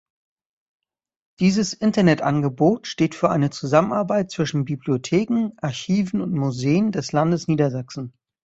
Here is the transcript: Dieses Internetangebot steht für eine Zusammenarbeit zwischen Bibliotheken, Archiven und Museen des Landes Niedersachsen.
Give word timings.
Dieses 1.39 1.73
Internetangebot 1.73 2.87
steht 2.87 3.13
für 3.13 3.29
eine 3.29 3.51
Zusammenarbeit 3.51 4.31
zwischen 4.31 4.65
Bibliotheken, 4.65 5.51
Archiven 5.57 6.21
und 6.21 6.31
Museen 6.33 6.91
des 6.91 7.11
Landes 7.11 7.47
Niedersachsen. 7.47 8.11